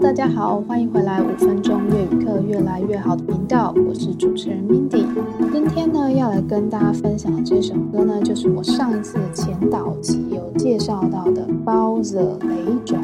[0.00, 5.06] 大家好，欢迎回来五分钟粤语课越来越好的频道，我是主持人 Mindy。
[5.52, 12.98] 今天呢，要来跟大家分享的这首歌呢，就是我上一次前导集有介绍到的《包着雷种》。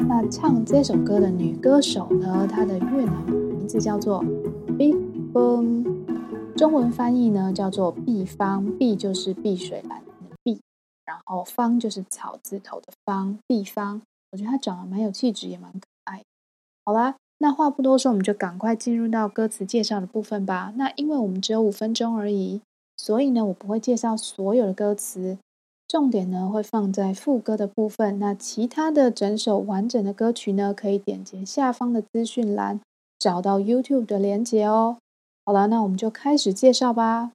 [0.00, 4.24] 那唱这首歌的女歌手呢，她的越南名字叫做
[4.76, 4.96] Big
[5.32, 5.84] Phương，
[6.56, 10.60] 中文翻译呢叫做碧方，碧就是碧水蓝的碧，
[11.06, 14.02] 然后方就是草字头的方，碧方。
[14.32, 15.80] 我觉得她长得蛮有气质，也蛮可。
[16.90, 20.72] 好啦，那话不多说，我们就赶快进入到歌词介绍的部分吧。
[20.74, 22.60] 那因为我们只有五分钟而已，
[22.96, 25.38] 所以呢，我不会介绍所有的歌词，
[25.86, 28.18] 重点呢会放在副歌的部分。
[28.18, 32.80] 那其他的整首完整的歌曲呢，可以点击下方的资讯栏，
[33.20, 34.96] 找到 YouTube 的连接哦。
[35.46, 37.30] 好了，那我们就开始介绍吧。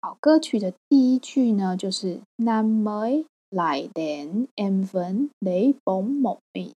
[0.00, 6.70] 好，歌曲的第一句呢，就是「“Namai lại đến em vẫn Lei Bong một mình」。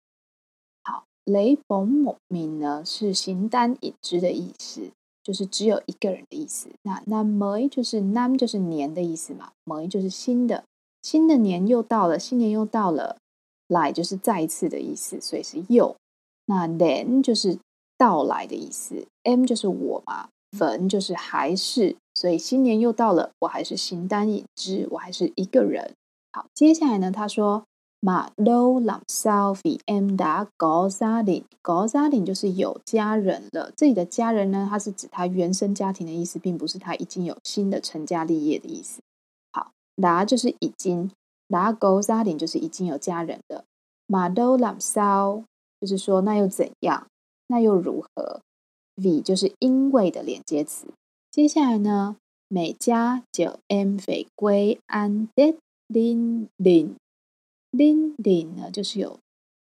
[1.25, 4.91] 雷逢某年呢是形单影只的意思，
[5.23, 6.69] 就是只有一个人的意思。
[6.83, 10.65] 那 năm mới 就是南就是年的意思嘛，mới 就是新的，
[11.03, 13.17] 新的年又到了，新年又到了。
[13.69, 15.95] 来就是再次的意思，所以是又。
[16.47, 17.57] 那 đến 就是
[17.97, 25.95] 到来的意思 m 就是我嘛，vẫn 就是还是，所以新年又到了，我还是形单影只，我还是一个人。
[26.33, 27.13] 好，接下来呢？
[27.13, 27.63] 他说
[28.03, 33.71] 马都兰少比 M 达高沙林，高沙林就是有家人了。
[33.77, 34.67] 自己的家人呢？
[34.71, 39.03] 它是指他原生家庭的意思，并不是他已经有新的成家立业的意思。
[39.53, 41.11] 好，达就是已经，
[41.49, 43.65] 达高沙林就是已经有家人的。
[44.07, 45.45] 马都兰少
[45.79, 47.07] 就是说，那又怎样？
[47.49, 48.41] 那又如何
[48.97, 50.87] ？V 就是因为的连接词。
[51.31, 52.17] 接下来呢？
[52.49, 55.55] 每加就 M 斐归安德
[55.87, 56.97] 林林。
[57.73, 59.19] Đình 呢，就是有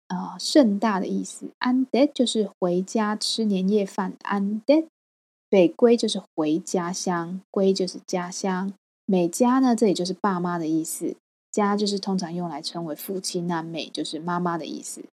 [0.09, 1.51] 呃盛大的意思。
[1.61, 4.15] Ăn Tết 就是回家吃年夜饭。
[4.23, 8.73] Ăn Tết，về quê 就是回家乡归就是家乡。
[9.05, 11.17] 美家呢，这里就是爸妈的意思。
[11.51, 15.05] 家就是通常用来称为父亲，那美就是妈妈的意思。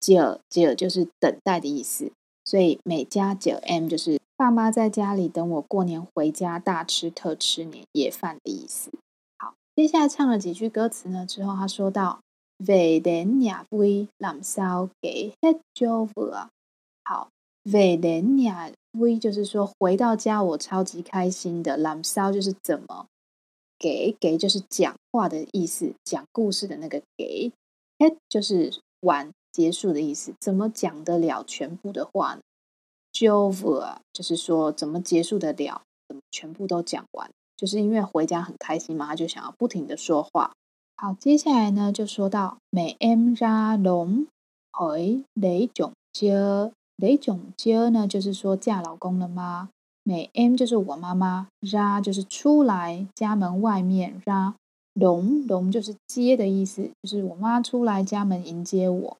[0.00, 2.10] chờ chờ 就是等待的意思。
[2.44, 8.90] 所以 mẹ cha chờ em 就是爸妈在家里等我过年回家大吃特吃年夜饭的意思。
[9.38, 11.24] 好接下来唱了几句歌词呢？
[11.24, 12.20] 之后他说到
[12.64, 16.48] ：“Về đến nhà vui làm sao kể hết cho vừa。”
[17.04, 17.28] 好
[17.64, 21.76] ，“Về đến nhà vui” 就是说回到家我超级开心的。
[21.76, 23.06] làm sao 就是怎么
[23.78, 27.50] 给给就是讲话的意思，讲故事的那个给。
[27.98, 32.40] hết 就是完结束的意思，怎么讲得了全部的话呢
[33.12, 37.30] ？cho vừa 就是说怎么结束得了，怎么全部都讲完。
[37.56, 40.52] 就是因为回家很开心嘛，他就想要不停的说话。
[41.04, 44.28] 好，接下来呢就说到美 m 扎龙
[44.70, 49.70] 回雷炯接雷炯接呢，就是说嫁老公了吗？
[50.04, 54.54] 美 m 就是我妈妈，扎就是出来家门外面，扎
[54.92, 59.16] 龙龙就是接的意思，就是我妈出来家门迎接我。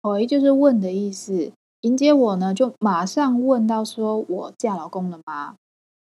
[0.00, 5.56] 回就是问的意思，迎接我呢就马上问到说，我嫁老公了吗？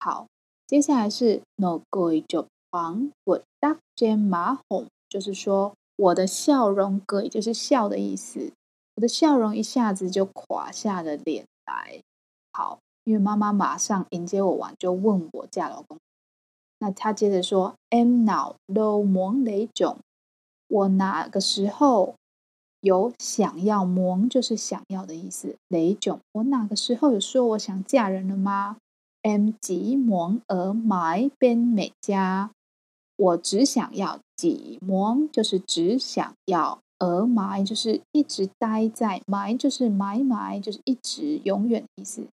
[0.00, 0.26] 好，
[0.66, 2.48] 接下来是 no 诺鬼就。
[2.74, 3.40] 黄滚。
[3.64, 8.52] Tắt trên má hồng，就是说我的笑容，cười 就是笑的意思，
[8.96, 12.02] 我的笑容一下子就垮下了脸来。
[12.52, 15.96] 好，因为妈妈马上迎接我完，就问我嫁老公。
[16.78, 19.96] 那他接着说：“M nào đâu muốn lấy chồng，
[20.68, 22.16] 我哪个时候
[22.80, 28.76] 有想要 mon 就是想要的意思？le jong，我哪个时候有说我想嫁人了吗
[29.22, 32.50] ？Em chỉ muốn ở mãi bên mẹ cha，
[33.16, 42.26] 我只想要，chỉ muốn 就是只想要，ở mãi 就是一直待在 my，就是买买就是一直永远的意思。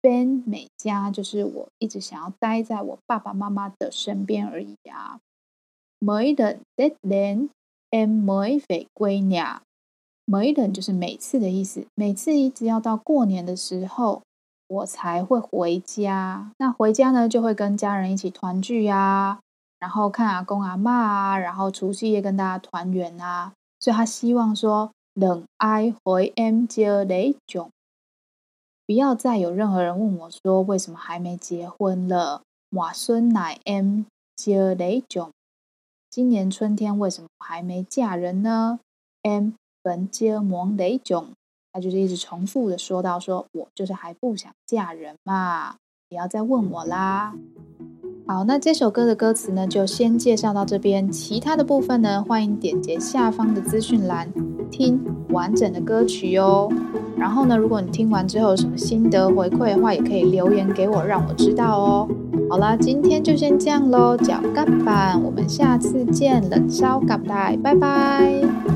[0.00, 5.18] bên mẹ cha 就是我一直想要待在我爸爸妈妈的身边而已啊。
[6.00, 7.48] Mỗi lần Tết đến
[7.90, 14.22] em mới về quê nhà，mỗi lần 就是每次的意思，每次一直要到过年的时候。
[14.70, 16.52] 我才会回家。
[16.58, 19.40] 那回家呢，就会跟家人一起团聚啊，
[19.78, 23.52] 然后看阿公阿嬷啊，然后除夕夜跟大家团圆啊。
[23.80, 27.70] 所以他希望说，等爱回 M 接雷囧，
[28.86, 32.42] 不要再有任何人问我说，为什么还没结婚了？
[32.70, 34.02] 瓦孙乃 M
[34.34, 35.30] 接雷囧，
[36.10, 38.80] 今年春天为什么还没嫁人呢
[39.22, 39.52] ？M
[39.82, 41.28] 本接蒙雷囧。
[41.70, 45.76] 他就是一直重复的说到说，说我就是还不想嫁人嘛，
[46.08, 47.34] 不要再问我啦。
[48.30, 54.30] 好，那这首歌的歌词呢，就先介绍到这边，其他的部分呢，欢迎点击下方的资讯栏
[54.70, 56.70] 听完整的歌曲哟。
[57.16, 62.08] 然后呢，如果你听完之后有什么心得回馈的话，也可以留言给我，让我知道哦。
[62.50, 68.67] 好啦，今天就先这样喽，脚盖板，我们下次见，冷烧咖喱，拜拜。